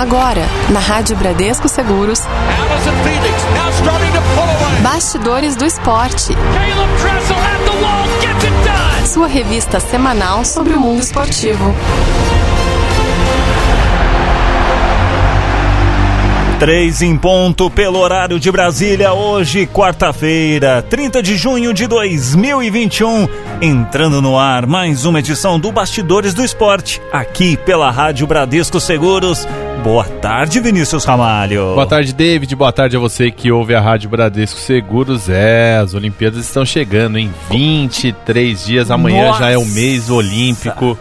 [0.00, 2.22] Agora, na Rádio Bradesco Seguros.
[4.82, 6.34] Bastidores do Esporte.
[9.04, 11.74] Sua revista semanal sobre o mundo esportivo.
[16.58, 23.28] Três em ponto pelo horário de Brasília, hoje, quarta-feira, 30 de junho de 2021.
[23.60, 29.46] Entrando no ar mais uma edição do Bastidores do Esporte, aqui pela Rádio Bradesco Seguros.
[29.82, 31.74] Boa tarde, Vinícius Ramalho.
[31.74, 32.54] Boa tarde, David.
[32.54, 35.28] Boa tarde a você que ouve a Rádio Bradesco Seguros.
[35.28, 38.90] É, as Olimpíadas estão chegando em 23 dias.
[38.90, 39.40] Amanhã Nossa.
[39.40, 40.98] já é o mês olímpico.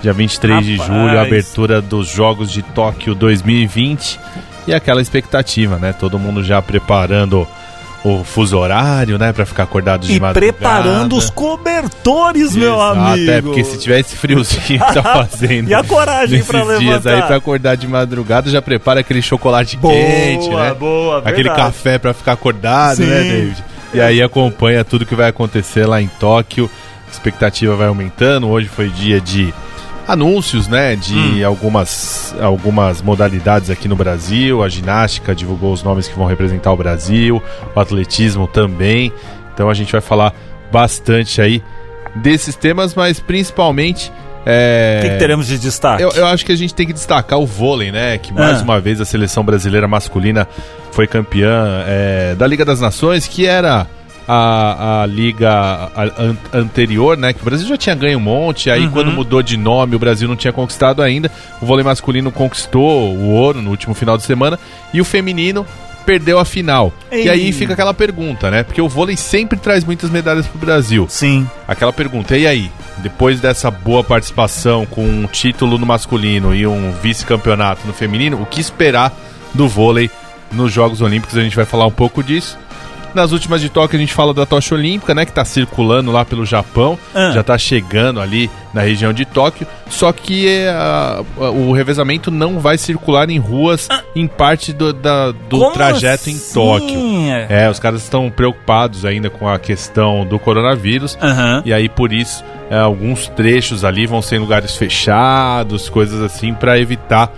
[0.00, 0.66] Dia 23 Rapaz.
[0.66, 4.18] de julho, abertura dos Jogos de Tóquio 2020
[4.66, 5.92] e aquela expectativa, né?
[5.92, 7.46] Todo mundo já preparando
[8.02, 10.52] o fuso horário, né, para ficar acordado de e madrugada.
[10.52, 13.30] preparando os cobertores, meu Exato, amigo.
[13.30, 15.68] É porque se tiver esse friozinho tá fazendo.
[15.68, 16.78] e a coragem para levantar.
[16.78, 20.74] dias aí para acordar de madrugada, já prepara aquele chocolate boa, quente, né?
[20.74, 21.60] Boa, Aquele verdade.
[21.62, 23.10] café para ficar acordado, né, Sim.
[23.12, 23.64] né, David?
[23.92, 26.70] E aí acompanha tudo que vai acontecer lá em Tóquio.
[27.06, 28.48] A expectativa vai aumentando.
[28.48, 29.52] Hoje foi dia de
[30.12, 31.46] anúncios, né, de hum.
[31.46, 34.62] algumas, algumas modalidades aqui no Brasil.
[34.62, 37.42] A ginástica divulgou os nomes que vão representar o Brasil,
[37.74, 39.12] o atletismo também.
[39.54, 40.34] Então a gente vai falar
[40.72, 41.62] bastante aí
[42.14, 44.12] desses temas, mas principalmente.
[44.44, 45.00] É...
[45.00, 46.02] O que, que, teremos de destaque?
[46.02, 48.16] Eu, eu, acho que a gente tem que destacar o vôlei, né?
[48.16, 48.64] Que mais ah.
[48.64, 50.48] uma vez a seleção brasileira masculina
[50.92, 53.86] foi campeã é, da Liga das Nações, que era
[54.32, 57.32] a, a liga a, anterior, né?
[57.32, 58.90] Que o Brasil já tinha ganho um monte, aí uhum.
[58.92, 61.28] quando mudou de nome o Brasil não tinha conquistado ainda.
[61.60, 64.56] O vôlei masculino conquistou o ouro no último final de semana
[64.94, 65.66] e o feminino
[66.06, 66.92] perdeu a final.
[67.10, 67.24] Ei.
[67.24, 68.62] E aí fica aquela pergunta, né?
[68.62, 71.06] Porque o vôlei sempre traz muitas medalhas pro Brasil.
[71.08, 71.48] Sim.
[71.66, 72.70] Aquela pergunta, e aí?
[72.98, 78.46] Depois dessa boa participação com um título no masculino e um vice-campeonato no feminino, o
[78.46, 79.12] que esperar
[79.52, 80.08] do vôlei
[80.52, 81.36] nos Jogos Olímpicos?
[81.36, 82.56] A gente vai falar um pouco disso.
[83.14, 85.24] Nas últimas de Tóquio a gente fala da tocha olímpica, né?
[85.24, 86.98] Que tá circulando lá pelo Japão.
[87.14, 87.30] Ah.
[87.32, 89.66] Já tá chegando ali na região de Tóquio.
[89.88, 90.46] Só que
[91.38, 94.02] uh, o revezamento não vai circular em ruas ah.
[94.14, 96.32] em parte do, da, do trajeto assim?
[96.32, 97.00] em Tóquio.
[97.48, 101.18] É, os caras estão preocupados ainda com a questão do coronavírus.
[101.20, 101.62] Uhum.
[101.64, 106.54] E aí, por isso, é, alguns trechos ali vão ser em lugares fechados, coisas assim,
[106.54, 107.32] para evitar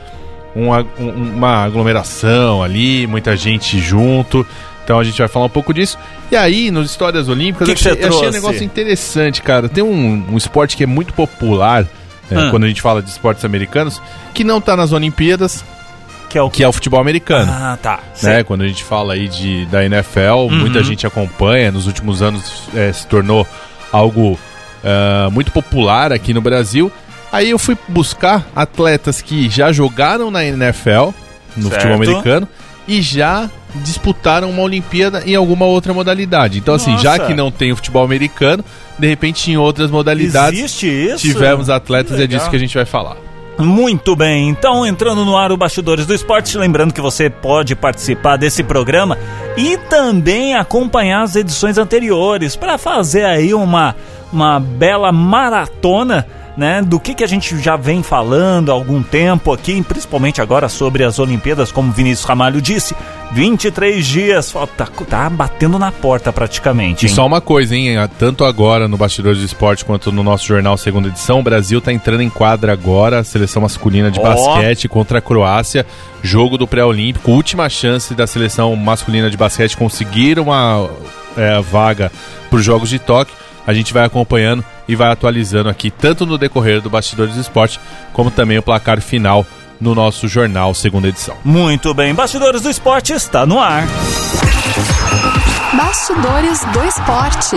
[0.54, 4.46] uma, uma aglomeração ali, muita gente junto.
[4.92, 5.96] Então a gente vai falar um pouco disso.
[6.30, 9.66] E aí, nas histórias olímpicas, que eu, que achei, um negócio interessante, cara.
[9.66, 11.86] Tem um, um esporte que é muito popular
[12.30, 12.50] é, hum.
[12.50, 14.02] quando a gente fala de esportes americanos,
[14.34, 15.64] que não tá nas Olimpíadas,
[16.28, 17.50] que é o, que é o futebol americano.
[17.50, 18.00] Ah, tá.
[18.22, 18.44] Né?
[18.44, 20.58] Quando a gente fala aí de, da NFL, uhum.
[20.58, 21.72] muita gente acompanha.
[21.72, 23.48] Nos últimos anos é, se tornou
[23.90, 26.92] algo uh, muito popular aqui no Brasil.
[27.32, 31.12] Aí eu fui buscar atletas que já jogaram na NFL,
[31.56, 31.80] no certo.
[31.80, 32.46] futebol americano,
[32.86, 36.58] e já disputaram uma Olimpíada em alguma outra modalidade.
[36.58, 37.02] Então, assim, Nossa.
[37.02, 38.64] já que não tem o futebol americano,
[38.98, 41.26] de repente em outras modalidades Existe isso?
[41.26, 43.16] tivemos atletas e é disso que a gente vai falar.
[43.58, 48.36] Muito bem, então entrando no ar o Bastidores do Esporte, lembrando que você pode participar
[48.36, 49.18] desse programa
[49.56, 53.94] e também acompanhar as edições anteriores para fazer aí uma,
[54.32, 56.26] uma bela maratona
[56.56, 60.68] né, do que, que a gente já vem falando há algum tempo aqui, principalmente agora
[60.68, 62.94] sobre as Olimpíadas, como Vinícius Ramalho disse,
[63.32, 67.06] 23 dias, tá, tá batendo na porta praticamente.
[67.06, 67.12] Hein?
[67.12, 70.76] E só uma coisa, hein, tanto agora no Bastidores do Esporte quanto no nosso jornal
[70.76, 74.22] segunda edição, o Brasil tá entrando em quadra agora, a seleção masculina de oh.
[74.22, 75.86] basquete contra a Croácia,
[76.22, 80.88] jogo do pré-olímpico, última chance da seleção masculina de basquete conseguir uma
[81.36, 82.12] é, vaga
[82.50, 86.36] para os Jogos de Tóquio a gente vai acompanhando e vai atualizando aqui, tanto no
[86.36, 87.80] decorrer do Bastidores do Esporte,
[88.12, 89.46] como também o placar final
[89.80, 91.36] no nosso jornal, segunda edição.
[91.44, 93.84] Muito bem, Bastidores do Esporte está no ar.
[95.74, 97.56] Bastidores do Esporte.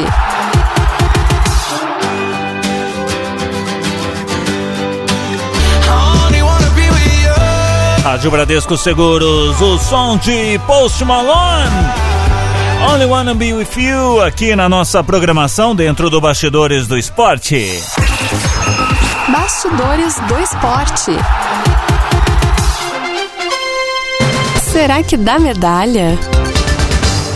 [8.03, 12.14] Rádio Bradesco Seguros, o som de Post Malone.
[12.87, 17.81] Only Wanna Be With You, aqui na nossa programação dentro do Bastidores do Esporte.
[19.29, 21.11] Bastidores do Esporte.
[24.61, 26.17] Será que dá medalha?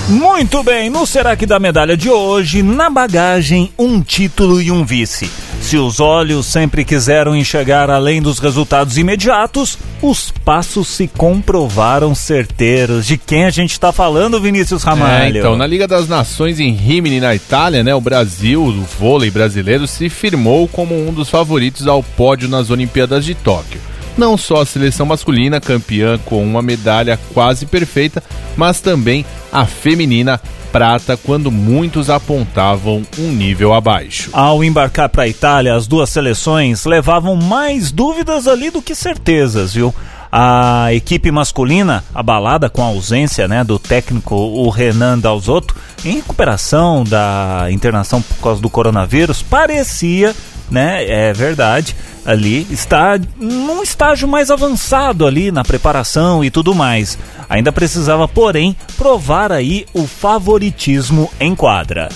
[0.07, 4.85] Muito bem, no Será que dá medalha de hoje, na bagagem, um título e um
[4.85, 5.29] vice.
[5.69, 13.05] Se os olhos sempre quiseram enxergar além dos resultados imediatos, os passos se comprovaram certeiros.
[13.05, 15.35] De quem a gente está falando, Vinícius Ramalho?
[15.35, 19.29] É, então, na Liga das Nações em Rimini, na Itália, né, o Brasil, o vôlei
[19.29, 23.79] brasileiro, se firmou como um dos favoritos ao pódio nas Olimpíadas de Tóquio.
[24.19, 28.21] Não só a seleção masculina, campeã com uma medalha quase perfeita,
[28.57, 30.39] mas também a feminina
[30.73, 34.29] prata quando muitos apontavam um nível abaixo.
[34.33, 39.73] Ao embarcar para a Itália, as duas seleções levavam mais dúvidas ali do que certezas,
[39.73, 39.95] viu?
[40.31, 45.75] A equipe masculina, abalada com a ausência né, do técnico o Renan Dalzotto,
[46.05, 50.35] em recuperação da internação por causa do coronavírus, parecia,
[50.71, 51.95] né, é verdade,
[52.25, 57.17] ali está num estágio mais avançado ali na preparação e tudo mais.
[57.49, 62.09] Ainda precisava, porém, provar aí o favoritismo em quadra.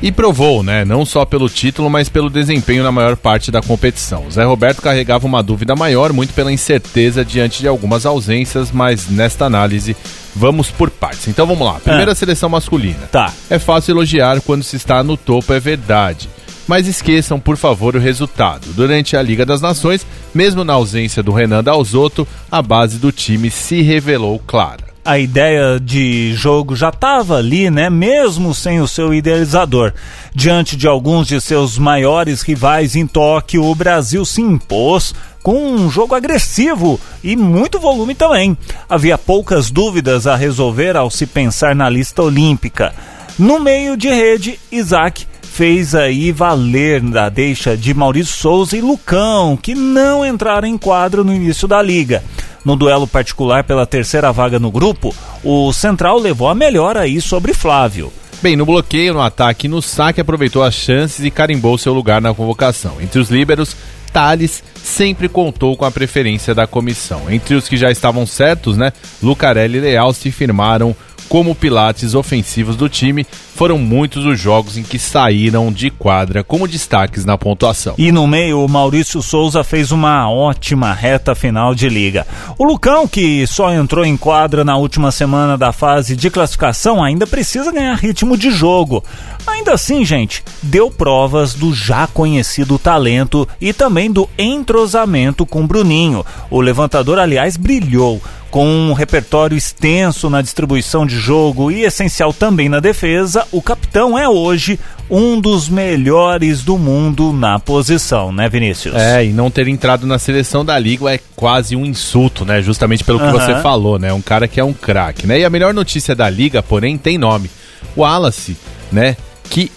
[0.00, 0.84] E provou, né?
[0.84, 4.28] Não só pelo título, mas pelo desempenho na maior parte da competição.
[4.30, 9.44] Zé Roberto carregava uma dúvida maior, muito pela incerteza diante de algumas ausências, mas nesta
[9.44, 9.96] análise
[10.34, 11.28] vamos por partes.
[11.28, 11.74] Então vamos lá.
[11.74, 12.14] Primeira Ah.
[12.16, 13.08] seleção masculina.
[13.12, 13.32] Tá.
[13.48, 16.28] É fácil elogiar quando se está no topo, é verdade.
[16.66, 18.68] Mas esqueçam, por favor, o resultado.
[18.74, 23.50] Durante a Liga das Nações, mesmo na ausência do Renan Dalzotto, a base do time
[23.50, 24.92] se revelou clara.
[25.04, 27.90] a ideia de jogo já estava ali, né?
[27.90, 29.92] Mesmo sem o seu idealizador.
[30.34, 35.12] Diante de alguns de seus maiores rivais em Tóquio, o Brasil se impôs
[35.42, 38.56] com um jogo agressivo e muito volume também.
[38.88, 42.94] Havia poucas dúvidas a resolver ao se pensar na lista olímpica.
[43.36, 49.54] No meio de rede, Isaac fez aí valer da deixa de Maurício Souza e Lucão,
[49.54, 52.24] que não entraram em quadro no início da liga.
[52.64, 55.14] No duelo particular pela terceira vaga no grupo,
[55.44, 58.10] o Central levou a melhor aí sobre Flávio.
[58.40, 62.22] Bem, no bloqueio, no ataque e no saque, aproveitou as chances e carimbou seu lugar
[62.22, 62.96] na convocação.
[62.98, 63.76] Entre os líberos,
[64.10, 67.30] Thales sempre contou com a preferência da comissão.
[67.30, 68.90] Entre os que já estavam certos, né,
[69.22, 70.96] Lucarelli e Leal se firmaram
[71.32, 73.26] como pilates ofensivos do time.
[73.54, 77.94] Foram muitos os jogos em que saíram de quadra como destaques na pontuação.
[77.96, 82.26] E no meio, o Maurício Souza fez uma ótima reta final de liga.
[82.58, 87.26] O Lucão, que só entrou em quadra na última semana da fase de classificação, ainda
[87.26, 89.02] precisa ganhar ritmo de jogo.
[89.46, 96.26] Ainda assim, gente, deu provas do já conhecido talento e também do entrosamento com Bruninho.
[96.50, 98.20] O levantador, aliás, brilhou
[98.52, 104.16] com um repertório extenso na distribuição de jogo e essencial também na defesa, o capitão
[104.16, 104.78] é hoje
[105.10, 108.94] um dos melhores do mundo na posição, né, Vinícius?
[108.94, 112.60] É, e não ter entrado na seleção da Liga é quase um insulto, né?
[112.60, 113.32] Justamente pelo que Aham.
[113.32, 114.12] você falou, né?
[114.12, 115.40] Um cara que é um craque, né?
[115.40, 117.50] E a melhor notícia da Liga, porém, tem nome.
[117.96, 118.54] O Wallace,
[118.92, 119.16] né?
[119.48, 119.72] Que,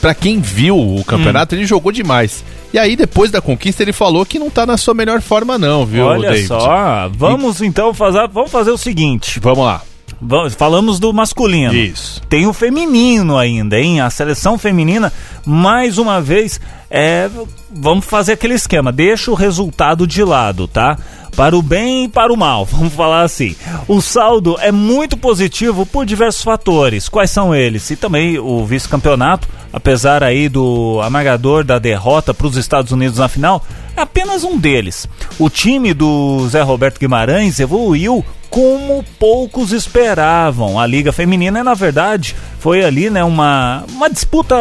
[0.00, 2.44] pra quem viu o campeonato, ele jogou demais.
[2.72, 5.84] E aí, depois da conquista, ele falou que não tá na sua melhor forma, não,
[5.84, 6.46] viu, Olha David?
[6.46, 9.40] só, vamos então fazer, vamos fazer o seguinte.
[9.40, 9.82] Vamos lá.
[10.20, 11.74] Vamos, falamos do masculino.
[11.74, 12.20] Isso.
[12.28, 14.00] Tem o feminino ainda, hein?
[14.00, 15.12] A seleção feminina,
[15.46, 17.30] mais uma vez, é,
[17.70, 18.92] vamos fazer aquele esquema.
[18.92, 20.98] Deixa o resultado de lado, tá?
[21.34, 23.56] Para o bem e para o mal, vamos falar assim.
[23.88, 27.08] O saldo é muito positivo por diversos fatores.
[27.08, 27.88] Quais são eles?
[27.90, 33.28] E também o vice-campeonato, apesar aí do amargador da derrota para os Estados Unidos na
[33.28, 33.64] final,
[33.96, 35.08] é apenas um deles.
[35.38, 40.78] O time do Zé Roberto Guimarães evoluiu como poucos esperavam.
[40.78, 44.56] A Liga Feminina, na verdade, foi ali né, uma, uma disputa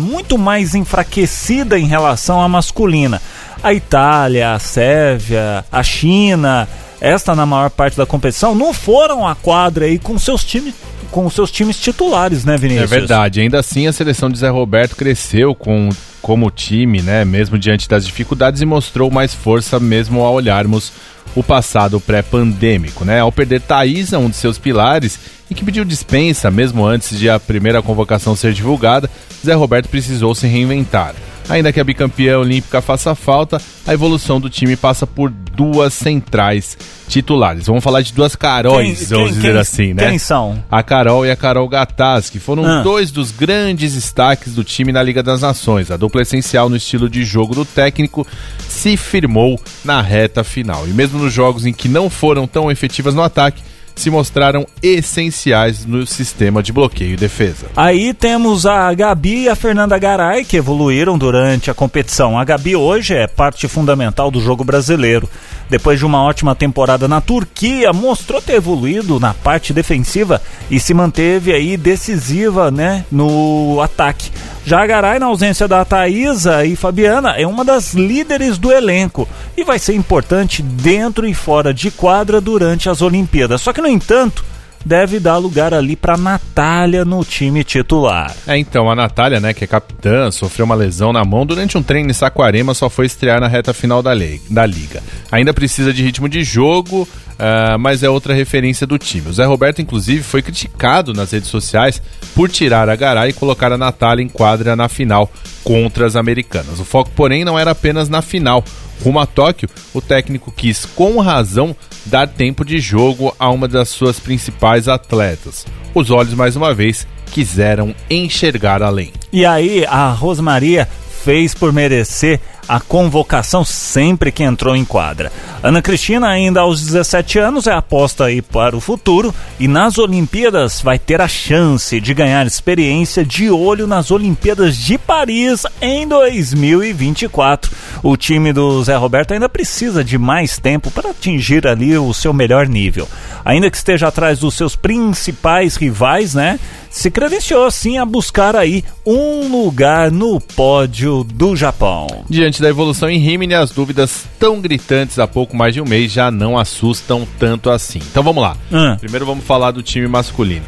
[0.00, 3.22] muito mais enfraquecida em relação à masculina.
[3.62, 6.68] A Itália, a Sérvia, a China,
[7.00, 10.74] esta na maior parte da competição, não foram à quadra aí com seus times
[11.10, 12.90] com seus times titulares, né, É Vinícius?
[12.90, 13.40] verdade.
[13.40, 15.88] Ainda assim, a seleção de Zé Roberto cresceu com,
[16.20, 17.24] como time, né?
[17.24, 20.92] Mesmo diante das dificuldades e mostrou mais força mesmo ao olharmos
[21.34, 23.20] o passado pré-pandêmico, né?
[23.20, 25.18] Ao perder Thaisa, um de seus pilares,
[25.50, 29.10] e que pediu dispensa mesmo antes de a primeira convocação ser divulgada,
[29.44, 31.14] Zé Roberto precisou se reinventar.
[31.48, 36.76] Ainda que a bicampeã olímpica faça falta, a evolução do time passa por duas centrais
[37.08, 37.66] titulares.
[37.66, 40.08] Vamos falar de duas caróis, vamos dizer assim, né?
[40.10, 40.62] Quem são?
[40.70, 42.82] A Carol e a Carol Gataz, que foram Ah.
[42.82, 45.90] dois dos grandes destaques do time na Liga das Nações.
[45.90, 48.26] A dupla essencial no estilo de jogo do técnico
[48.68, 50.86] se firmou na reta final.
[50.86, 53.62] E mesmo nos jogos em que não foram tão efetivas no ataque,
[54.00, 57.66] se mostraram essenciais no sistema de bloqueio e defesa.
[57.76, 62.38] Aí temos a Gabi e a Fernanda Garay, que evoluíram durante a competição.
[62.38, 65.28] A Gabi hoje é parte fundamental do jogo brasileiro.
[65.68, 70.94] Depois de uma ótima temporada na Turquia, mostrou ter evoluído na parte defensiva e se
[70.94, 74.30] manteve aí decisiva né, no ataque.
[74.64, 79.28] Já a Garay, na ausência da Thaísa e Fabiana, é uma das líderes do elenco
[79.56, 83.60] e vai ser importante dentro e fora de quadra durante as Olimpíadas.
[83.60, 84.44] Só que, no entanto,
[84.84, 88.34] deve dar lugar ali para Natália no time titular.
[88.46, 91.82] É, então, a Natália, né, que é capitã, sofreu uma lesão na mão durante um
[91.82, 94.12] treino em Saquarema, só foi estrear na reta final da,
[94.50, 95.02] da liga.
[95.30, 99.28] Ainda precisa de ritmo de jogo, uh, mas é outra referência do time.
[99.28, 102.00] O Zé Roberto, inclusive, foi criticado nas redes sociais
[102.34, 105.30] por tirar a Garay e colocar a Natália em quadra na final
[105.68, 106.80] contra as americanas.
[106.80, 108.64] O foco, porém, não era apenas na final.
[109.04, 113.90] Rumo a Tóquio, o técnico quis, com razão, dar tempo de jogo a uma das
[113.90, 115.66] suas principais atletas.
[115.94, 119.12] Os olhos, mais uma vez, quiseram enxergar além.
[119.30, 120.88] E aí, a Rosmaria
[121.22, 125.32] fez por merecer a convocação sempre que entrou em quadra.
[125.62, 130.80] Ana Cristina, ainda aos 17 anos, é aposta aí para o futuro e nas Olimpíadas
[130.82, 137.70] vai ter a chance de ganhar experiência de olho nas Olimpíadas de Paris em 2024.
[138.02, 142.32] O time do Zé Roberto ainda precisa de mais tempo para atingir ali o seu
[142.32, 143.08] melhor nível.
[143.44, 146.60] Ainda que esteja atrás dos seus principais rivais, né?
[146.90, 152.06] Se credenciou sim a buscar aí um lugar no pódio do Japão.
[152.28, 156.10] Diante da evolução em Rimini, as dúvidas tão gritantes há pouco mais de um mês
[156.10, 158.00] já não assustam tanto assim.
[158.10, 158.56] Então vamos lá.
[158.72, 158.96] Hum.
[158.96, 160.64] Primeiro vamos falar do time masculino.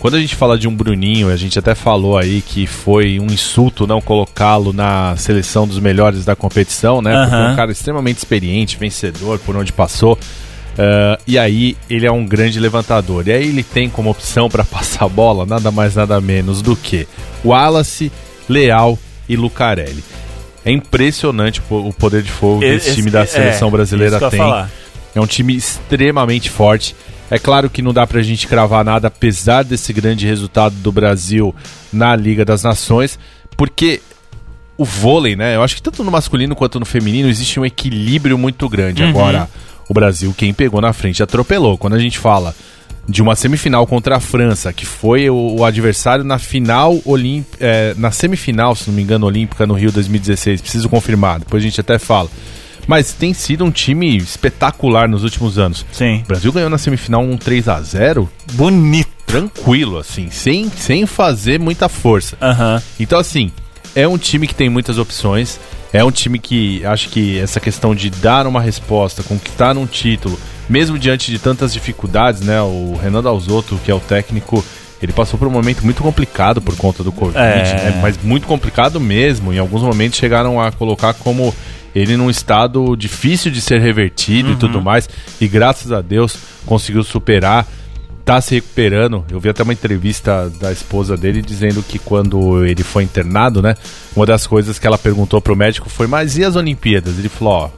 [0.00, 3.26] Quando a gente fala de um Bruninho, a gente até falou aí que foi um
[3.26, 7.22] insulto não colocá-lo na seleção dos melhores da competição, né?
[7.22, 10.18] Porque é um cara extremamente experiente, vencedor por onde passou.
[10.80, 13.28] Uh, e aí ele é um grande levantador.
[13.28, 16.74] E aí ele tem como opção para passar a bola nada mais nada menos do
[16.74, 17.06] que
[17.44, 18.10] Wallace,
[18.48, 20.02] Leal e Lucarelli.
[20.64, 24.40] É impressionante o poder de fogo que esse, time da seleção é, brasileira tem.
[25.14, 26.96] É um time extremamente forte.
[27.30, 31.54] É claro que não dá pra gente cravar nada, apesar desse grande resultado do Brasil
[31.92, 33.18] na Liga das Nações,
[33.56, 34.00] porque
[34.76, 35.56] o vôlei, né?
[35.56, 39.02] Eu acho que tanto no masculino quanto no feminino existe um equilíbrio muito grande.
[39.02, 39.10] Uhum.
[39.10, 39.48] Agora,
[39.88, 41.76] o Brasil, quem pegou na frente, atropelou.
[41.76, 42.54] Quando a gente fala
[43.08, 48.10] de uma semifinal contra a França, que foi o, adversário na final olímpica, é, na
[48.10, 50.60] semifinal, se não me engano, olímpica no Rio 2016.
[50.60, 52.28] Preciso confirmar, depois a gente até fala.
[52.86, 55.84] Mas tem sido um time espetacular nos últimos anos.
[55.92, 56.22] Sim.
[56.24, 59.10] O Brasil ganhou na semifinal um 3 a 0 Bonito.
[59.26, 62.36] Tranquilo, assim, sem, sem fazer muita força.
[62.42, 62.82] Uhum.
[62.98, 63.52] Então, assim,
[63.94, 65.60] é um time que tem muitas opções.
[65.92, 70.38] É um time que acho que essa questão de dar uma resposta, conquistar um título,
[70.68, 72.60] mesmo diante de tantas dificuldades, né?
[72.62, 74.64] O Renan Dalzotto, que é o técnico,
[75.02, 77.90] ele passou por um momento muito complicado por conta do Covid, é...
[77.90, 77.98] né?
[78.00, 79.52] mas muito complicado mesmo.
[79.52, 81.54] Em alguns momentos chegaram a colocar como
[81.94, 84.54] ele num estado difícil de ser revertido uhum.
[84.54, 85.08] e tudo mais.
[85.40, 87.66] E graças a Deus conseguiu superar,
[88.30, 89.24] tá se recuperando.
[89.28, 93.74] Eu vi até uma entrevista da esposa dele dizendo que quando ele foi internado, né?
[94.14, 97.18] Uma das coisas que ela perguntou pro médico foi: Mas e as Olimpíadas?
[97.18, 97.70] Ele falou: Ó,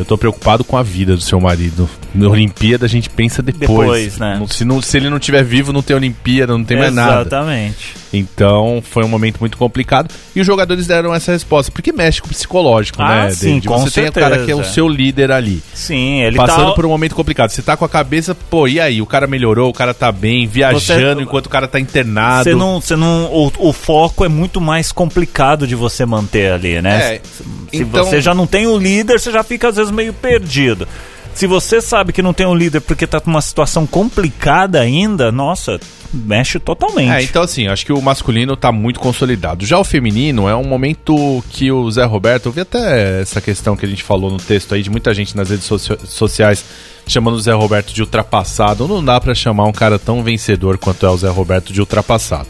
[0.00, 1.88] eu tô preocupado com a vida do seu marido.
[2.14, 3.68] Na Olimpíada a gente pensa depois.
[3.68, 4.42] Depois, né?
[4.48, 7.20] Se, não, se ele não estiver vivo, não tem Olimpíada, não tem mais nada.
[7.20, 7.94] Exatamente.
[8.12, 10.12] Então foi um momento muito complicado.
[10.34, 11.70] E os jogadores deram essa resposta.
[11.70, 13.30] Porque mexe com o psicológico, ah, né?
[13.30, 14.12] Sim, com Você certeza.
[14.12, 15.62] tem o cara que é o seu líder ali.
[15.74, 16.74] Sim, ele Passando tá...
[16.74, 17.50] por um momento complicado.
[17.50, 19.00] Você tá com a cabeça, pô, e aí?
[19.00, 21.22] O cara melhorou, o cara tá bem, viajando você...
[21.22, 22.44] enquanto o cara tá internado.
[22.44, 22.80] Você não.
[22.80, 27.16] Você não o, o, foco é muito mais complicado de você manter ali, né?
[27.16, 28.04] É, Se então...
[28.04, 30.86] você já não tem o líder, você já fica às vezes meio perdido.
[31.34, 35.30] Se você sabe que não tem um líder porque tá com uma situação complicada ainda,
[35.30, 35.78] nossa,
[36.12, 37.10] mexe totalmente.
[37.10, 39.64] É, então assim, acho que o masculino tá muito consolidado.
[39.64, 43.76] Já o feminino é um momento que o Zé Roberto, eu vi até essa questão
[43.76, 46.64] que a gente falou no texto aí de muita gente nas redes socia sociais
[47.06, 48.86] chamando o Zé Roberto de ultrapassado.
[48.86, 52.48] Não dá para chamar um cara tão vencedor quanto é o Zé Roberto de ultrapassado.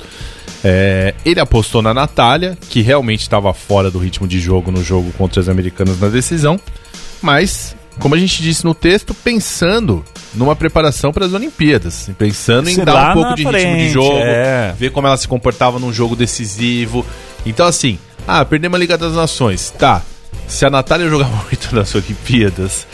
[0.63, 5.11] É, ele apostou na Natália, que realmente estava fora do ritmo de jogo no jogo
[5.13, 6.61] contra as americanas na decisão,
[7.23, 12.77] mas como a gente disse no texto, pensando numa preparação para as Olimpíadas, pensando em
[12.77, 14.75] dar um pouco de frente, ritmo de jogo, é.
[14.79, 17.05] ver como ela se comportava num jogo decisivo.
[17.45, 19.71] Então, assim, ah, perdemos a Liga das Nações.
[19.71, 20.03] Tá.
[20.47, 22.87] Se a Natália jogar muito nas Olimpíadas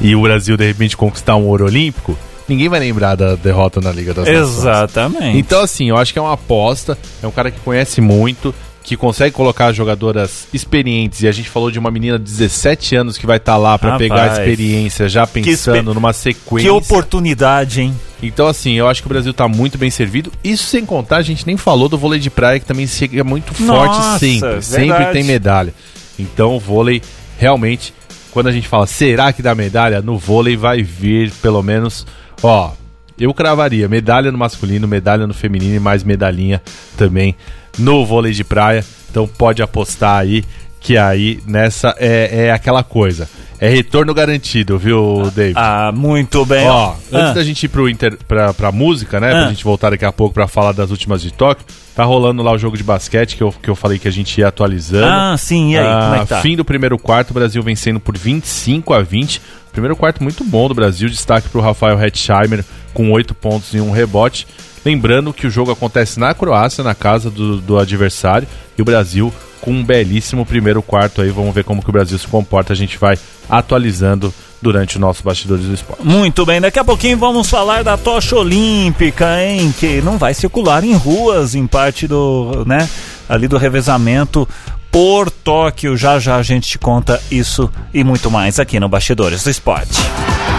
[0.00, 2.16] e o Brasil de repente conquistar um ouro olímpico,
[2.48, 4.58] ninguém vai lembrar da derrota na Liga das Nações.
[4.58, 5.38] Exatamente.
[5.38, 6.98] Então, assim, eu acho que é uma aposta.
[7.22, 11.70] É um cara que conhece muito que consegue colocar jogadoras experientes, e a gente falou
[11.70, 15.08] de uma menina de 17 anos que vai estar tá lá para pegar a experiência,
[15.08, 16.68] já pensando numa sequência.
[16.68, 17.94] Que oportunidade, hein?
[18.22, 20.32] Então, assim, eu acho que o Brasil está muito bem servido.
[20.42, 23.52] Isso sem contar, a gente nem falou do vôlei de praia, que também chega muito
[23.62, 24.48] Nossa, forte sempre.
[24.48, 24.64] Verdade.
[24.64, 25.74] Sempre tem medalha.
[26.18, 27.02] Então, o vôlei,
[27.38, 27.94] realmente,
[28.30, 30.00] quando a gente fala, será que dá medalha?
[30.00, 32.06] No vôlei vai vir, pelo menos,
[32.42, 32.72] ó,
[33.18, 36.62] eu cravaria medalha no masculino, medalha no feminino e mais medalhinha
[36.96, 37.34] também
[37.78, 38.84] no vôlei de praia.
[39.10, 40.44] Então pode apostar aí
[40.80, 43.28] que aí nessa é, é aquela coisa.
[43.60, 45.54] É retorno garantido, viu, David?
[45.56, 46.66] Ah, muito bem.
[46.68, 47.32] Ó, antes Ah.
[47.34, 49.28] da gente ir pro inter, pra, pra música, né?
[49.28, 49.40] Ah.
[49.42, 51.64] Pra gente voltar daqui a pouco pra falar das últimas de Tóquio,
[51.94, 54.36] tá rolando lá o jogo de basquete que eu, que eu falei que a gente
[54.40, 55.06] ia atualizando.
[55.06, 56.40] Ah, sim, e aí, como é que tá?
[56.40, 59.40] Fim do primeiro quarto, o Brasil vencendo por 25 a 20.
[59.70, 63.90] Primeiro quarto muito bom do Brasil, destaque pro Rafael Hetzheimer com 8 pontos e um
[63.90, 64.46] rebote.
[64.84, 69.32] Lembrando que o jogo acontece na Croácia, na casa do, do adversário, e o Brasil
[69.60, 71.30] com um belíssimo primeiro quarto aí.
[71.30, 72.72] Vamos ver como que o Brasil se comporta.
[72.72, 73.16] A gente vai
[73.48, 76.04] atualizando durante o nosso Bastidores do Esporte.
[76.04, 79.72] Muito bem, daqui a pouquinho vamos falar da tocha olímpica, hein?
[79.78, 82.88] Que não vai circular em ruas, em parte do, né?
[83.28, 84.48] Ali do revezamento
[84.90, 85.96] por Tóquio.
[85.96, 90.00] Já já a gente te conta isso e muito mais aqui no Bastidores do Esporte.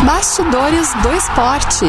[0.06, 1.86] Bastidores do Esporte.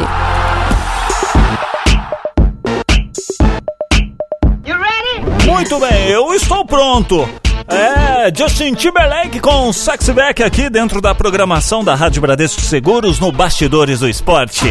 [5.46, 7.28] Muito bem, eu estou pronto.
[7.68, 13.32] É, Justin Timberlake com Sexy Back aqui dentro da programação da Rádio Bradesco Seguros no
[13.32, 14.66] Bastidores do Esporte.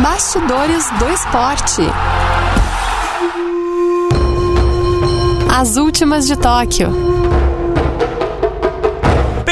[0.00, 1.82] Bastidores do Esporte.
[5.50, 7.17] As últimas de Tóquio.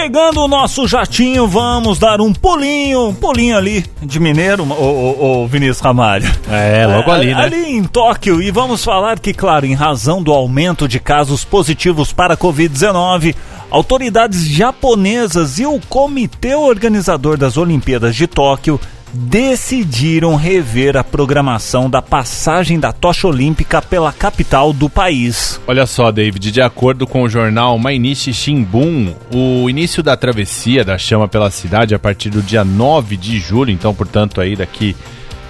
[0.07, 5.49] Pegando o nosso jatinho, vamos dar um pulinho, um pulinho ali de Mineiro, ô, ô
[5.49, 6.33] Vinícius Ramalho.
[6.49, 7.43] É, logo ali, né?
[7.43, 12.13] Ali em Tóquio, e vamos falar que, claro, em razão do aumento de casos positivos
[12.13, 13.35] para a Covid-19,
[13.69, 18.79] autoridades japonesas e o comitê organizador das Olimpíadas de Tóquio
[19.13, 25.61] decidiram rever a programação da passagem da tocha olímpica pela capital do país.
[25.67, 30.99] Olha só, David, de acordo com o jornal Mainichi Shimbun, o início da travessia da
[30.99, 34.95] chama pela cidade a partir do dia 9 de julho, então, portanto, aí daqui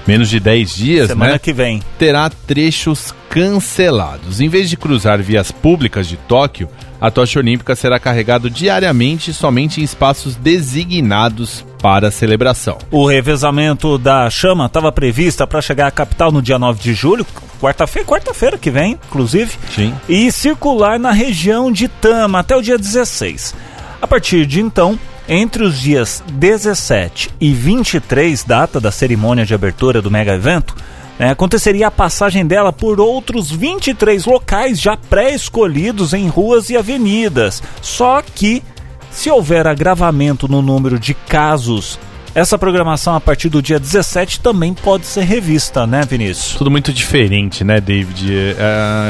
[0.07, 1.39] menos de 10 dias, Semana né?
[1.39, 1.83] que vem.
[1.99, 4.41] terá trechos cancelados.
[4.41, 6.69] Em vez de cruzar vias públicas de Tóquio,
[7.01, 12.79] a tocha olímpica será carregada diariamente somente em espaços designados para a celebração.
[12.91, 17.27] O revezamento da chama estava prevista para chegar à capital no dia 9 de julho,
[17.61, 19.95] quarta-feira, quarta-feira que vem, inclusive, Sim.
[20.09, 23.55] e circular na região de Tama até o dia 16.
[24.01, 24.99] A partir de então,
[25.29, 30.77] entre os dias 17 e 23, data da cerimônia de abertura do mega evento,
[31.19, 37.63] né, aconteceria a passagem dela por outros 23 locais já pré-escolhidos em ruas e avenidas.
[37.81, 38.63] Só que,
[39.11, 41.99] se houver agravamento no número de casos,
[42.35, 46.55] essa programação a partir do dia 17 também pode ser revista, né, Vinícius?
[46.57, 48.55] Tudo muito diferente, né, David?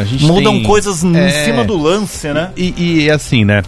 [0.06, 2.50] Gente Mudam tem- coisas em É, cima do lance, né?
[2.56, 3.62] E, e assim, né?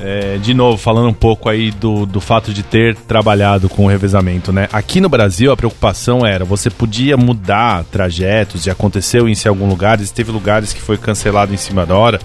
[0.00, 3.88] É, de novo, falando um pouco aí do, do fato de ter trabalhado com o
[3.88, 4.68] revezamento, né?
[4.72, 9.68] Aqui no Brasil a preocupação era, você podia mudar trajetos e aconteceu isso em algum
[9.68, 12.20] lugar, teve lugares que foi cancelado em cima da hora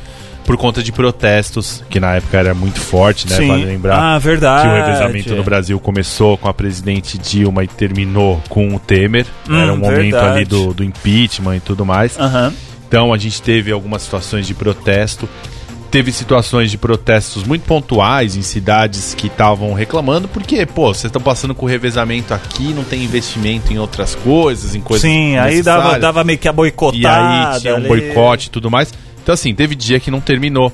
[0.45, 3.35] por conta de protestos, que na época era muito forte, né?
[3.35, 3.47] Sim.
[3.49, 4.63] Vale lembrar Ah, verdade.
[4.63, 9.27] que o revezamento no Brasil começou com a presidente Dilma e terminou com o Temer.
[9.47, 10.37] Hum, era um momento verdade.
[10.37, 12.17] ali do, do impeachment e tudo mais.
[12.19, 12.51] Aham.
[12.87, 15.29] Então a gente teve algumas situações de protesto.
[15.91, 21.21] Teve situações de protestos muito pontuais em cidades que estavam reclamando, porque, pô, vocês estão
[21.21, 25.01] passando com o revezamento aqui, não tem investimento em outras coisas, em coisas.
[25.01, 26.97] Sim, aí dava, dava meio que a boicotada.
[26.97, 27.87] E aí tinha um ali.
[27.87, 28.93] boicote e tudo mais.
[29.23, 30.71] Então, assim, teve dia que não terminou.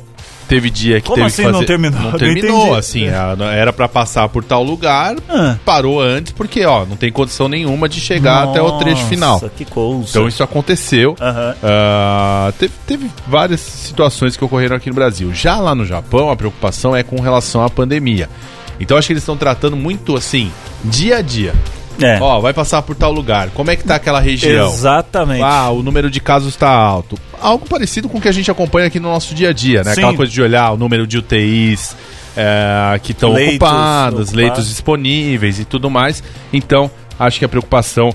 [0.47, 1.57] Teve dia que Como teve assim que fazer...
[1.57, 1.99] não terminou?
[2.01, 3.07] Não Não terminou, assim.
[3.09, 5.57] a- Era pra passar por tal lugar, Ah.
[5.65, 9.33] parou antes, porque, ó, não tem condição nenhuma de chegar até o trecho final.
[9.33, 10.05] Nossa, que coisa.
[10.09, 11.15] Então isso aconteceu.
[11.19, 11.55] Aham.
[11.63, 15.33] Ah, teve, teve várias situações que ocorreram aqui no Brasil.
[15.33, 18.29] Já lá no Japão, a preocupação é com relação à pandemia.
[18.79, 20.51] Então acho que eles estão tratando muito assim,
[20.83, 21.53] dia a dia.
[22.01, 22.17] É.
[22.19, 23.49] Ó, vai passar por tal lugar.
[23.51, 24.67] Como é que tá aquela região?
[24.67, 25.41] Exatamente.
[25.41, 27.17] Ah, o número de casos está alto.
[27.39, 29.93] Algo parecido com o que a gente acompanha aqui no nosso dia a dia, né?
[29.93, 30.01] Sim.
[30.01, 31.95] Aquela coisa de olhar o número de UTIs
[32.35, 34.33] é, que estão ocupadas, ocupados.
[34.33, 36.23] leitos disponíveis e tudo mais.
[36.51, 38.13] Então, acho que a preocupação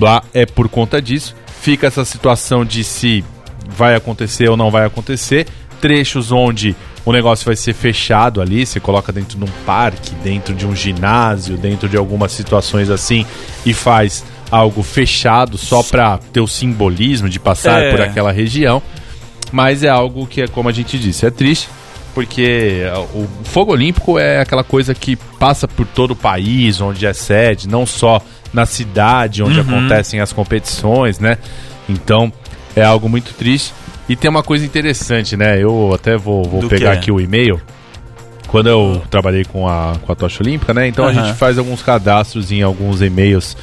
[0.00, 1.34] lá é por conta disso.
[1.60, 3.24] Fica essa situação de se
[3.68, 5.46] vai acontecer ou não vai acontecer.
[5.80, 10.54] Trechos onde o negócio vai ser fechado ali, você coloca dentro de um parque, dentro
[10.54, 13.26] de um ginásio, dentro de algumas situações assim
[13.66, 17.90] e faz algo fechado só para ter o simbolismo de passar É.
[17.90, 18.82] por aquela região.
[19.50, 21.68] Mas é algo que, é como a gente disse, é triste,
[22.14, 22.82] porque
[23.14, 27.68] o fogo olímpico é aquela coisa que passa por todo o país, onde é sede,
[27.68, 28.20] não só
[28.52, 29.66] na cidade onde Uhum.
[29.78, 31.38] acontecem as competições, né?
[31.88, 32.30] Então
[32.76, 33.72] é algo muito triste.
[34.08, 35.62] E tem uma coisa interessante, né?
[35.62, 36.98] Eu até vou, vou pegar quê?
[36.98, 37.60] aqui o e-mail.
[38.48, 40.86] Quando eu trabalhei com a, com a tocha olímpica, né?
[40.86, 43.56] Então a gente faz alguns cadastros em alguns e-mails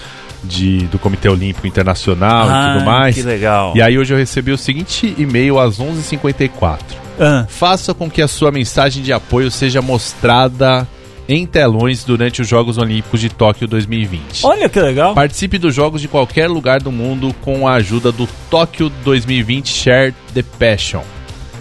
[0.43, 3.15] de, do Comitê Olímpico Internacional e Ah, tudo mais.
[3.15, 3.73] que legal.
[3.75, 6.80] E aí hoje eu recebi o seguinte e-mail às 11h54.
[7.19, 10.88] Ah, Faça com que a sua mensagem de apoio seja mostrada
[11.30, 14.44] em telões durante os Jogos Olímpicos de Tóquio 2020.
[14.44, 15.13] Olha que legal.
[15.13, 20.13] Participe dos jogos de qualquer lugar do mundo com a ajuda do Tóquio 2020 Share
[20.34, 21.04] the Passion.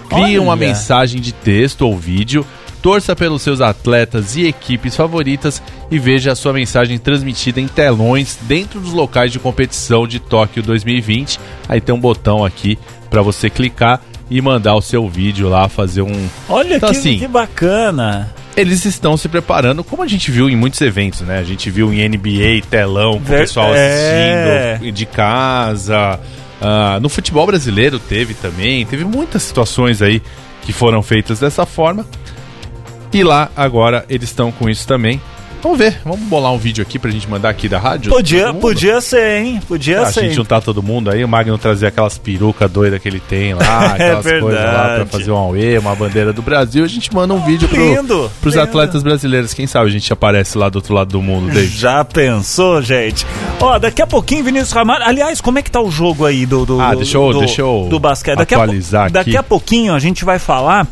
[0.08, 0.40] Crie Olha.
[0.40, 2.46] uma mensagem de texto ou vídeo,
[2.80, 8.38] torça pelos seus atletas e equipes favoritas e veja a sua mensagem transmitida em telões
[8.40, 11.38] dentro dos locais de competição de Tóquio 2020.
[11.68, 12.78] Aí tem um botão aqui
[13.10, 14.00] para você clicar
[14.30, 16.28] e mandar o seu vídeo lá, fazer um.
[16.48, 18.32] Olha Então, que, assim, que bacana.
[18.58, 21.38] Eles estão se preparando, como a gente viu em muitos eventos, né?
[21.38, 24.72] A gente viu em NBA, telão, com o pessoal é.
[24.72, 26.18] assistindo de casa.
[26.60, 28.84] Ah, no futebol brasileiro teve também.
[28.84, 30.20] Teve muitas situações aí
[30.62, 32.04] que foram feitas dessa forma.
[33.12, 35.20] E lá agora eles estão com isso também.
[35.60, 38.12] Vamos ver, vamos bolar um vídeo aqui pra gente mandar aqui da rádio.
[38.12, 39.60] Podia, podia ser, hein?
[39.66, 40.22] Podia Ah, a ser.
[40.22, 43.86] gente juntar todo mundo aí, o Magno trazer aquelas perucas doidas que ele tem lá,
[43.92, 47.34] aquelas coisas lá pra É fazer um auê, uma bandeira do Brasil, a gente manda
[47.34, 48.62] um vídeo pro, Lindo, pros lindo.
[48.64, 49.52] atletas brasileiros.
[49.52, 51.76] Quem sabe a gente aparece lá do outro lado do mundo, David.
[51.76, 53.26] Já pensou, gente?
[53.60, 55.02] Ó, daqui a pouquinho, Vinícius Ramalho.
[55.04, 57.38] Aliás, como é que tá o jogo aí do, do, Ah, do- deixa eu- do,
[57.40, 58.38] deixa eu do basquete?
[58.38, 59.36] Daqui a, atualizar daqui aqui.
[59.36, 60.86] a pouquinho a gente vai falar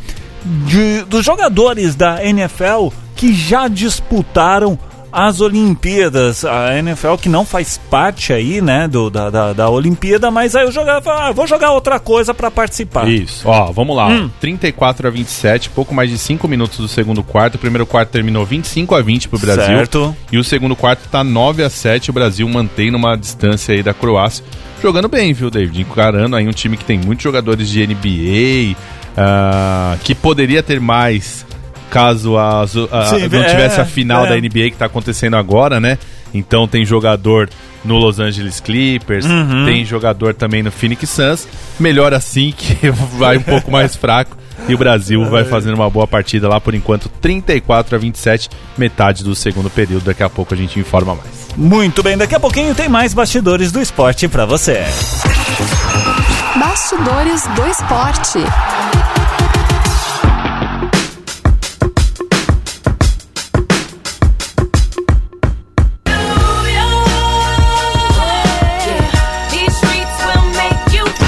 [0.45, 4.79] de, dos jogadores da NFL que já disputaram
[5.17, 6.45] as Olimpíadas.
[6.45, 10.67] A NFL que não faz parte aí, né, do, da, da, da Olimpíada, mas aí
[10.67, 13.09] eu jogava, ah, vou jogar outra coisa pra participar.
[13.09, 14.09] Isso, ó, vamos lá.
[14.09, 14.31] Hum.
[14.39, 17.55] 34 a 27, pouco mais de 5 minutos do segundo quarto.
[17.55, 19.65] O primeiro quarto terminou 25 a 20 pro Brasil.
[19.65, 20.15] Certo.
[20.31, 23.95] E o segundo quarto tá 9 a 7 O Brasil mantém numa distância aí da
[23.95, 24.45] Croácia.
[24.83, 25.81] Jogando bem, viu, David?
[25.81, 28.77] Encarando aí um time que tem muitos jogadores de NBA,
[29.17, 31.47] ah, que poderia ter mais
[31.91, 34.29] caso as- a- Sim, não é, tivesse a final é.
[34.31, 35.99] da NBA que tá acontecendo agora, né?
[36.35, 37.49] Então tem jogador
[37.85, 39.65] no Los Angeles Clippers, Uhum.
[39.65, 41.49] tem jogador também no Phoenix Suns.
[41.79, 44.37] Melhor assim que vai um pouco mais fraco.
[44.69, 49.23] E o Brasil vai fazendo uma boa partida lá por enquanto, 34 a 27, metade
[49.23, 50.05] do segundo período.
[50.07, 51.29] Daqui a pouco a gente informa mais.
[51.57, 54.83] Muito bem, daqui a pouquinho tem mais bastidores do esporte pra você.
[56.59, 58.39] Bastidores do esporte.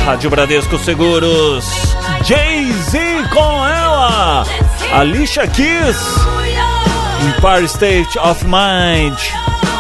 [0.09, 1.67] Rádio Bradesco Seguros,
[2.25, 2.99] Jay-Z
[3.31, 4.43] com ela,
[4.91, 5.99] Alicia Keys,
[7.37, 9.19] Empire State of Mind,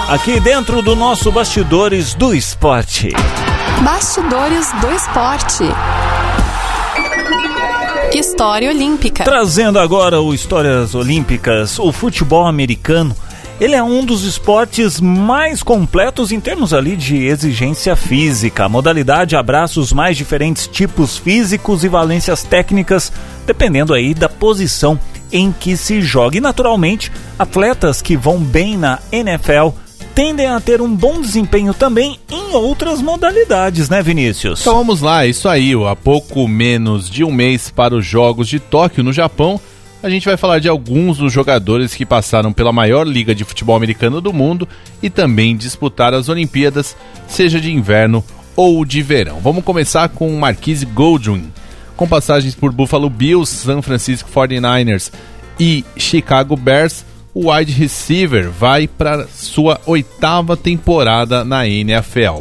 [0.06, 3.08] aqui dentro do nosso Bastidores do Esporte.
[3.82, 5.64] Bastidores do esporte.
[8.12, 9.24] História Olímpica.
[9.24, 13.16] Trazendo agora o Histórias Olímpicas, o futebol americano.
[13.60, 18.64] Ele é um dos esportes mais completos em termos ali de exigência física.
[18.64, 23.12] A modalidade abraça os mais diferentes tipos físicos e valências técnicas,
[23.44, 24.98] dependendo aí da posição
[25.32, 26.36] em que se joga.
[26.36, 29.70] E naturalmente, atletas que vão bem na NFL
[30.14, 34.60] tendem a ter um bom desempenho também em outras modalidades, né, Vinícius?
[34.60, 35.72] Então vamos lá, isso aí.
[35.88, 39.60] Há pouco menos de um mês para os Jogos de Tóquio, no Japão,
[40.02, 43.76] a gente vai falar de alguns dos jogadores que passaram pela maior liga de futebol
[43.76, 44.68] americano do mundo
[45.02, 49.40] e também disputaram as Olimpíadas, seja de inverno ou de verão.
[49.40, 51.50] Vamos começar com Marquise Goldwyn,
[51.96, 55.10] com passagens por Buffalo Bills, San Francisco 49ers
[55.58, 57.04] e Chicago Bears.
[57.34, 62.40] O wide receiver vai para sua oitava temporada na NFL.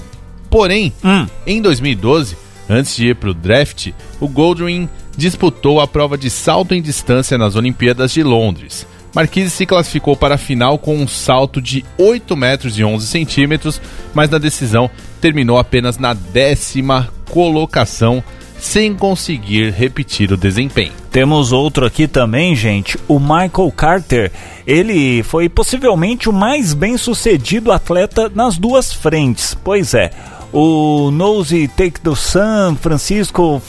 [0.50, 1.28] Porém, Hum.
[1.46, 2.36] em 2012,
[2.70, 4.88] antes de ir para o draft, o Goldwyn
[5.18, 8.88] disputou a prova de salto em distância nas Olimpíadas de Londres.
[9.14, 13.82] Marquise se classificou para a final com um salto de 8 metros e 11 centímetros,
[14.14, 18.24] mas na decisão terminou apenas na décima colocação,
[18.60, 20.92] sem conseguir repetir o desempenho.
[21.12, 24.32] Temos outro aqui também, gente, o Michael Carter.
[24.68, 29.58] Ele foi possivelmente o mais bem sucedido atleta nas duas frentes.
[29.64, 30.12] Pois é,
[30.54, 33.60] o Nose Take do San Francisco.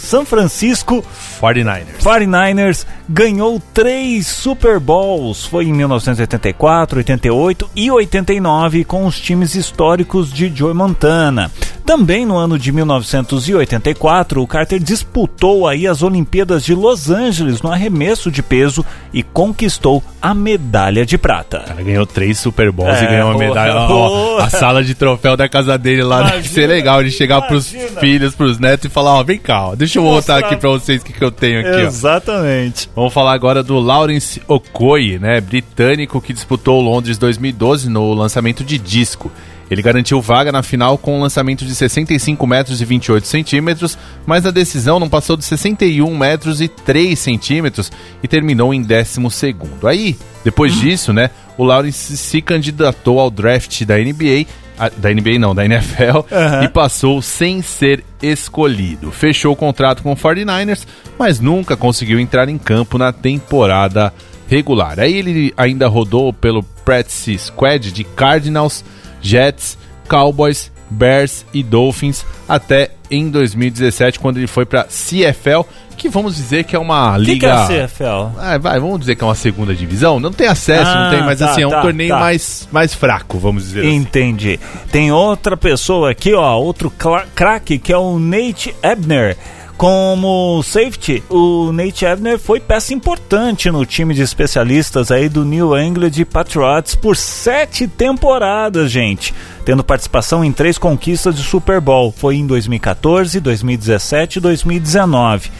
[0.00, 1.04] San Francisco
[1.40, 2.00] 49ers.
[2.02, 5.44] 49ers ganhou três Super Bowls.
[5.46, 11.50] Foi em 1984, 88 e 89 com os times históricos de Joe Montana.
[11.84, 17.72] Também no ano de 1984, o Carter disputou aí as Olimpíadas de Los Angeles no
[17.72, 21.64] arremesso de peso e conquistou a medalha de prata.
[21.68, 23.74] Ela ganhou três Super Bowls É, e ganhou uma medalha.
[23.90, 27.00] Ó, a sala de troféu da casa dele lá deve Imagina, ser legal.
[27.00, 28.00] Ele chegar pros imagina.
[28.00, 30.48] filhos, pros netos e falar: Ó, vem cá, ó, deixa eu mostrar Mostrar.
[30.48, 31.86] aqui pra vocês o que, que eu tenho aqui, ó.
[31.86, 32.90] Exatamente.
[32.94, 38.78] Vamos falar agora do Lawrence Okoye, né, britânico que disputou Londres 2012 no lançamento de
[38.78, 39.30] disco.
[39.70, 44.44] Ele garantiu vaga na final com um lançamento de 65 metros e 28 centímetros, mas
[44.44, 49.86] a decisão não passou de 61 metros e 3 centímetros e terminou em 12 segundo.
[49.86, 50.80] Aí, depois hum.
[50.80, 54.46] disso, né, o Lawrence se candidatou ao draft da NBA
[54.88, 56.62] da NBA não, da NFL, uhum.
[56.64, 59.10] e passou sem ser escolhido.
[59.10, 60.86] Fechou o contrato com o 49ers,
[61.18, 64.12] mas nunca conseguiu entrar em campo na temporada
[64.48, 64.98] regular.
[64.98, 68.84] Aí ele ainda rodou pelo practice squad de Cardinals,
[69.20, 75.62] Jets, Cowboys, Bears e Dolphins até em 2017, quando ele foi para CFL,
[75.96, 77.32] que vamos dizer que é uma liga.
[77.32, 78.38] Que que é a CFL?
[78.38, 80.18] Ah, vai, vamos dizer que é uma segunda divisão.
[80.18, 82.18] Não tem acesso, ah, não tem, mas tá, assim, é um tá, torneio tá.
[82.18, 83.96] mais, mais fraco, vamos dizer assim.
[83.96, 84.58] Entendi.
[84.62, 84.86] Assim.
[84.90, 86.90] Tem outra pessoa aqui, ó, outro
[87.34, 89.36] craque, que é o Nate Ebner.
[89.76, 95.74] Como safety, o Nate Ebner foi peça importante no time de especialistas aí do New
[95.78, 102.12] England Patriots por sete temporadas, gente, tendo participação em três conquistas de Super Bowl.
[102.16, 105.50] Foi em 2014, 2017 e 2019.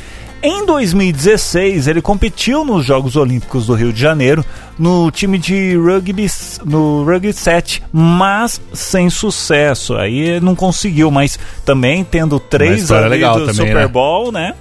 [0.43, 4.43] Em 2016, ele competiu nos Jogos Olímpicos do Rio de Janeiro
[4.79, 6.27] no time de rugby
[6.65, 9.95] no rugby 7, mas sem sucesso.
[9.97, 13.87] Aí não conseguiu, mas também tendo três ali legal do também, Super né?
[13.89, 14.55] Bowl, né?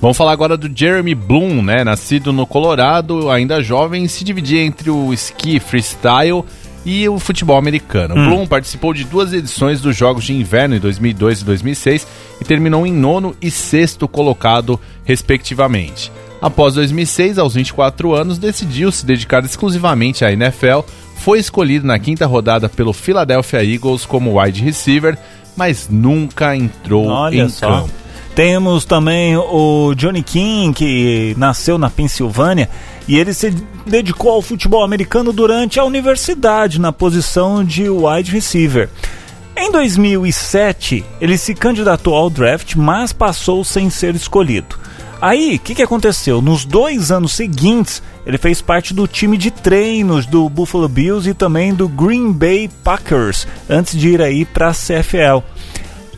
[0.00, 1.84] Vamos falar agora do Jeremy Bloom, né?
[1.84, 6.44] Nascido no Colorado, ainda jovem, se dividia entre o ski freestyle
[6.86, 8.14] e o futebol americano.
[8.14, 8.28] Hum.
[8.28, 12.06] Bloom participou de duas edições dos Jogos de Inverno em 2002 e 2006
[12.40, 16.12] e terminou em nono e sexto colocado, respectivamente.
[16.40, 20.80] Após 2006, aos 24 anos, decidiu se dedicar exclusivamente à NFL,
[21.16, 25.18] foi escolhido na quinta rodada pelo Philadelphia Eagles como wide receiver,
[25.56, 27.80] mas nunca entrou Olha em só.
[27.80, 28.05] campo.
[28.36, 32.68] Temos também o Johnny King, que nasceu na Pensilvânia
[33.08, 33.50] e ele se
[33.86, 38.90] dedicou ao futebol americano durante a universidade, na posição de wide receiver.
[39.56, 44.78] Em 2007, ele se candidatou ao draft, mas passou sem ser escolhido.
[45.18, 46.42] Aí, o que, que aconteceu?
[46.42, 51.32] Nos dois anos seguintes, ele fez parte do time de treinos do Buffalo Bills e
[51.32, 55.42] também do Green Bay Packers, antes de ir aí para a CFL.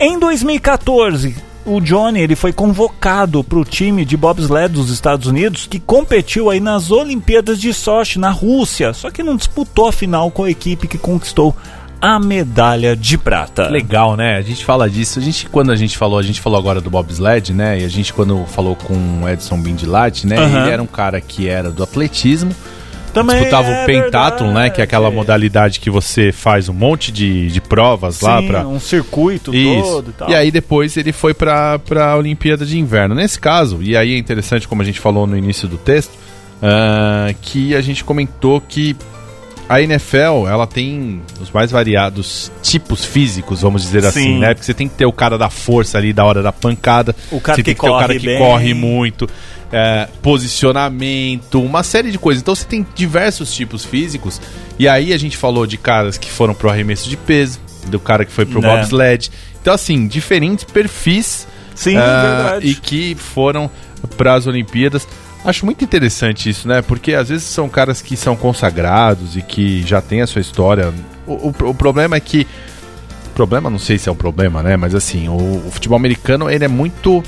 [0.00, 5.66] Em 2014, o Johnny ele foi convocado para o time de bobsled dos Estados Unidos
[5.66, 10.30] que competiu aí nas Olimpíadas de Sochi na Rússia, só que não disputou a final
[10.30, 11.54] com a equipe que conquistou
[12.00, 13.68] a medalha de prata.
[13.68, 14.36] Legal, né?
[14.36, 15.18] A gente fala disso.
[15.18, 17.80] A gente quando a gente falou, a gente falou agora do bobsled, né?
[17.80, 20.38] E a gente quando falou com o Edson Bindilat, né?
[20.38, 20.60] Uhum.
[20.60, 22.54] Ele era um cara que era do atletismo
[23.12, 24.70] também disputava é o pentathlon, né?
[24.70, 28.66] Que é aquela modalidade que você faz um monte de, de provas Sim, lá para
[28.66, 29.82] um circuito Isso.
[29.82, 30.30] todo e tal.
[30.30, 33.14] E aí depois ele foi para a Olimpíada de Inverno.
[33.14, 37.34] Nesse caso, e aí é interessante como a gente falou no início do texto, uh,
[37.40, 38.96] que a gente comentou que
[39.68, 44.30] a NFL, ela tem os mais variados tipos físicos, vamos dizer assim, Sim.
[44.30, 44.54] assim, né?
[44.54, 47.14] Porque você tem que ter o cara da força ali, da hora da pancada.
[47.30, 48.38] O cara você que tem que ter o cara que bem.
[48.38, 49.28] corre muito
[49.72, 52.42] é, posicionamento, uma série de coisas.
[52.42, 54.40] Então você tem diversos tipos físicos.
[54.78, 58.24] E aí a gente falou de caras que foram pro arremesso de peso, do cara
[58.24, 58.62] que foi pro é.
[58.62, 59.30] bobsled.
[59.60, 61.46] Então, assim, diferentes perfis.
[61.74, 62.66] Sim, uh, verdade.
[62.66, 63.70] E que foram
[64.16, 65.06] para as Olimpíadas.
[65.44, 66.82] Acho muito interessante isso, né?
[66.82, 70.92] Porque às vezes são caras que são consagrados e que já têm a sua história.
[71.26, 72.46] O, o, o problema é que.
[73.34, 74.76] Problema, não sei se é um problema, né?
[74.76, 77.22] Mas assim, o, o futebol americano ele é muito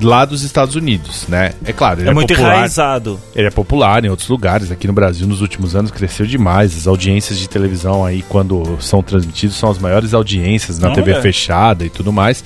[0.00, 1.52] lá dos Estados Unidos, né?
[1.64, 3.20] É claro, ele é, é muito popular, enraizado.
[3.34, 4.70] Ele é popular em outros lugares.
[4.70, 6.76] Aqui no Brasil, nos últimos anos, cresceu demais.
[6.76, 11.12] As audiências de televisão aí, quando são transmitidos, são as maiores audiências na Não TV
[11.12, 11.20] é.
[11.20, 12.44] fechada e tudo mais.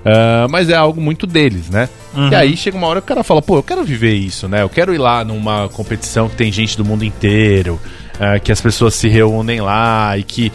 [0.00, 1.88] Uh, mas é algo muito deles, né?
[2.14, 2.30] Uhum.
[2.30, 4.62] E aí chega uma hora que o cara fala, pô, eu quero viver isso, né?
[4.62, 7.78] Eu quero ir lá numa competição que tem gente do mundo inteiro,
[8.14, 10.50] uh, que as pessoas se reúnem lá e que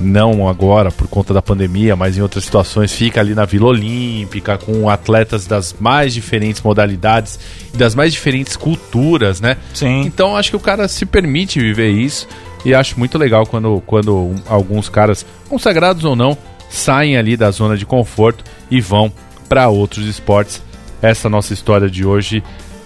[0.00, 4.58] não agora por conta da pandemia, mas em outras situações, fica ali na Vila Olímpica
[4.58, 7.38] com atletas das mais diferentes modalidades
[7.72, 9.56] e das mais diferentes culturas, né?
[9.72, 10.02] Sim.
[10.02, 12.28] Então acho que o cara se permite viver isso
[12.64, 16.36] e acho muito legal quando, quando alguns caras, consagrados ou não,
[16.68, 19.12] saem ali da zona de conforto e vão
[19.48, 20.62] para outros esportes.
[21.00, 22.42] Essa é nossa história de hoje.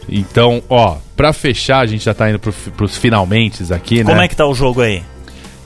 [0.08, 4.12] Então, ó, para fechar, a gente já tá indo pro, pros finalmente aqui, Como né?
[4.12, 5.02] Como é que tá o jogo aí?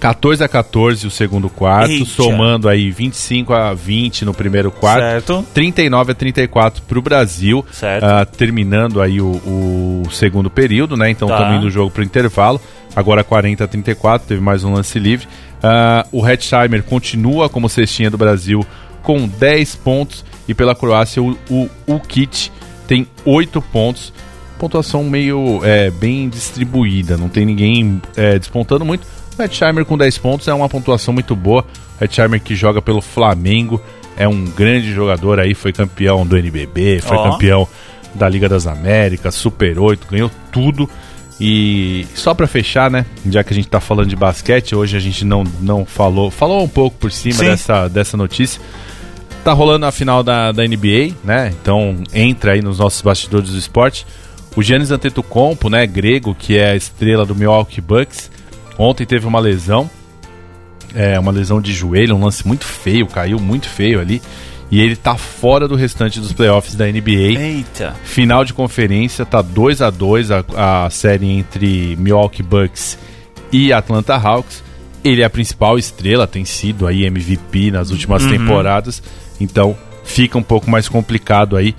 [0.04, 2.04] 14 a 14 o segundo quarto, Eita.
[2.04, 5.00] somando aí 25 a 20 no primeiro quarto.
[5.00, 5.46] Certo.
[5.54, 7.64] 39 a 34 para o Brasil.
[7.72, 8.04] Certo.
[8.04, 11.08] Uh, terminando aí o, o, segundo período, né?
[11.08, 11.56] Então tá.
[11.56, 12.60] indo o jogo para o intervalo.
[12.94, 15.26] Agora 40 a 34, teve mais um lance livre.
[15.62, 18.62] Uh, o Hetzheimer continua como cestinha do Brasil
[19.02, 20.22] com 10 pontos.
[20.46, 22.52] E pela Croácia, o, o, o Kit
[22.86, 24.12] tem 8 pontos
[24.58, 29.06] pontuação meio é, bem distribuída, não tem ninguém é, despontando muito.
[29.42, 31.64] Hetzheimer com 10 pontos é uma pontuação muito boa.
[32.00, 33.80] O Hetzheimer que joga pelo Flamengo,
[34.16, 37.30] é um grande jogador aí, foi campeão do NBB, foi Ó.
[37.30, 37.68] campeão
[38.14, 40.88] da Liga das Américas, Super 8, ganhou tudo.
[41.40, 45.00] E só pra fechar, né, já que a gente tá falando de basquete, hoje a
[45.00, 47.46] gente não, não falou, falou um pouco por cima Sim.
[47.46, 48.60] dessa, dessa notícia.
[49.42, 51.52] Tá rolando a final da, da NBA, né?
[51.60, 54.06] Então entra aí nos nossos bastidores do esporte.
[54.56, 58.30] O Giannis Antetokounmpo, né, grego, que é a estrela do Milwaukee Bucks,
[58.78, 59.90] ontem teve uma lesão,
[60.94, 64.22] é uma lesão de joelho, um lance muito feio, caiu muito feio ali,
[64.70, 67.38] e ele tá fora do restante dos playoffs da NBA.
[67.38, 67.94] Eita.
[68.04, 70.44] Final de conferência, tá 2 a 2 a,
[70.86, 72.98] a série entre Milwaukee Bucks
[73.52, 74.62] e Atlanta Hawks.
[75.02, 79.02] Ele é a principal estrela, tem sido aí MVP nas últimas temporadas,
[79.38, 81.74] então fica um pouco mais complicado aí.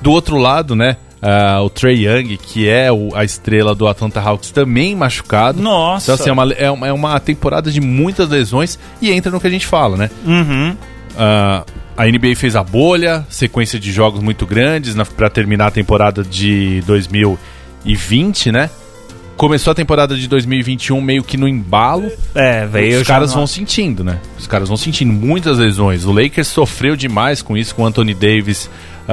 [0.00, 4.20] Do outro lado, né, ah, o Trey Young, que é o- a estrela do Atlanta
[4.20, 5.60] Hawks, também machucado.
[5.60, 6.04] Nossa.
[6.12, 9.40] Então, assim, é uma, é, uma, é uma temporada de muitas lesões e entra no
[9.40, 10.10] que a gente fala, né?
[10.26, 10.76] Uhum.
[11.18, 11.64] Ah,
[11.96, 16.80] a NBA fez a bolha, sequência de jogos muito grandes para terminar a temporada de
[17.84, 18.70] 2020, né?
[19.36, 22.10] Começou a temporada de 2021 meio que no embalo.
[22.34, 24.18] É, veio Os caras no- vão sentindo, né?
[24.38, 26.04] Os caras vão sentindo muitas lesões.
[26.04, 28.68] O Lakers sofreu demais com isso, com o Anthony Davis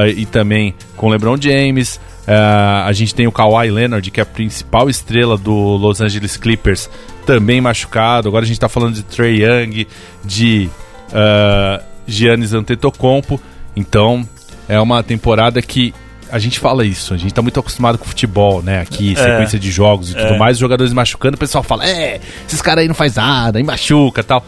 [0.05, 1.99] e também com o LeBron James.
[2.27, 6.35] Ah, a gente tem o Kawhi Leonard, que é a principal estrela do Los Angeles
[6.35, 6.89] Clippers,
[7.25, 8.27] também machucado.
[8.27, 9.87] Agora a gente tá falando de Trey Young,
[10.25, 10.69] de
[11.13, 13.39] ah, Giannis Antetokounmpo.
[13.75, 14.27] Então,
[14.67, 15.93] é uma temporada que
[16.29, 18.81] a gente fala isso, a gente tá muito acostumado com futebol, né?
[18.81, 20.37] Aqui, sequência de jogos e tudo É.
[20.37, 23.63] mais, os jogadores machucando, o pessoal fala, é, esses caras aí não faz nada, aí
[23.63, 24.45] machuca tal.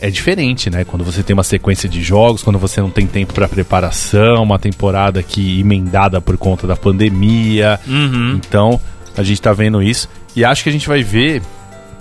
[0.00, 0.84] É diferente, né?
[0.84, 4.58] Quando você tem uma sequência de jogos, quando você não tem tempo pra preparação, uma
[4.58, 7.80] temporada que emendada por conta da pandemia.
[7.86, 8.34] Uhum.
[8.34, 8.80] Então,
[9.16, 10.08] a gente tá vendo isso.
[10.34, 11.40] E acho que a gente vai ver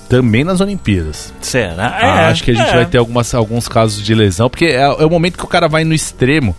[0.09, 1.33] também nas Olimpíadas.
[1.41, 1.97] Será?
[1.99, 2.75] Ah, É, acho que a gente é.
[2.75, 5.67] vai ter algumas, alguns casos de lesão, porque é, é o momento que o cara
[5.67, 6.55] vai no extremo.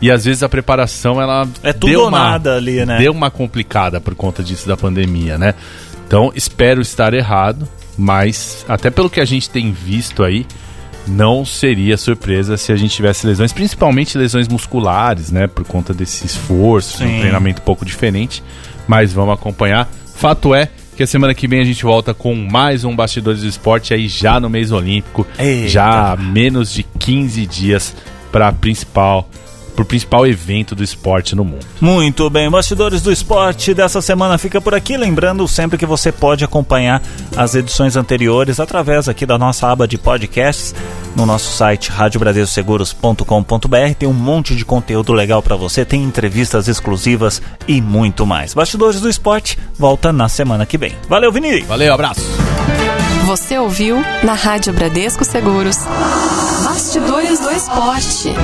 [0.00, 2.98] E às vezes a preparação, ela É tudo deu ou uma, nada ali, né?
[2.98, 5.54] deu uma complicada por conta disso da pandemia, né?
[6.06, 7.68] Então, espero estar errado,
[7.98, 10.46] mas até pelo que a gente tem visto aí,
[11.06, 15.46] não seria surpresa se a gente tivesse lesões, principalmente lesões musculares, né?
[15.46, 17.16] Por conta desse esforço, Sim.
[17.16, 18.42] um treinamento um pouco diferente.
[18.86, 19.90] Mas vamos acompanhar.
[20.14, 23.48] Fato é que a semana que vem a gente volta com mais um Bastidores do
[23.48, 25.68] Esporte aí já no mês olímpico, Eita.
[25.68, 27.94] já há menos de 15 dias
[28.30, 29.28] para principal
[29.78, 31.64] pro principal evento do esporte no mundo.
[31.80, 34.96] Muito bem, bastidores do esporte dessa semana fica por aqui.
[34.96, 37.00] Lembrando sempre que você pode acompanhar
[37.36, 40.74] as edições anteriores através aqui da nossa aba de podcasts
[41.14, 43.94] no nosso site radiobradescoseguros.com.br.
[43.96, 48.54] Tem um monte de conteúdo legal para você, tem entrevistas exclusivas e muito mais.
[48.54, 50.96] Bastidores do esporte volta na semana que vem.
[51.08, 51.60] Valeu, Vini!
[51.60, 52.22] Valeu, abraço!
[53.26, 55.76] Você ouviu na Rádio Bradesco Seguros.
[56.64, 58.34] Bastidores do Esporte.